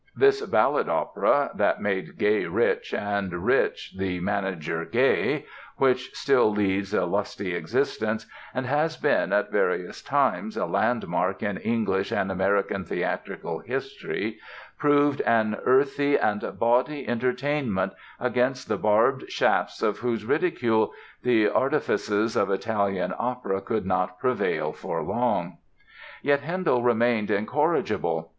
This 0.15 0.41
"ballad 0.43 0.89
opera", 0.89 1.51
that 1.53 1.79
"made 1.79 2.17
Gay 2.17 2.47
rich 2.47 2.91
and 2.91 3.31
Rich, 3.45 3.97
the 3.99 4.19
manager, 4.19 4.83
gay", 4.83 5.45
which 5.77 6.09
still 6.15 6.49
leads 6.51 6.91
a 6.91 7.05
lusty 7.05 7.53
existence, 7.53 8.25
and 8.51 8.65
has 8.65 8.97
been 8.97 9.31
at 9.31 9.51
various 9.51 10.01
times 10.01 10.57
a 10.57 10.65
landmark 10.65 11.43
in 11.43 11.57
English 11.57 12.11
and 12.11 12.31
American 12.31 12.83
theatrical 12.83 13.59
history, 13.59 14.39
proved 14.79 15.21
an 15.21 15.55
earthy 15.65 16.17
and 16.17 16.41
bawdy 16.57 17.07
entertainment, 17.07 17.93
against 18.19 18.67
the 18.67 18.77
barbed 18.77 19.29
shafts 19.29 19.83
of 19.83 19.99
whose 19.99 20.25
ridicule 20.25 20.93
the 21.21 21.47
artifices 21.47 22.35
of 22.35 22.49
Italian 22.49 23.13
opera 23.19 23.61
could 23.61 23.85
not 23.85 24.17
prevail 24.17 24.73
for 24.73 25.03
long. 25.03 25.59
Yet 26.23 26.41
Handel 26.41 26.81
remained 26.81 27.29
incorrigible. 27.29 28.29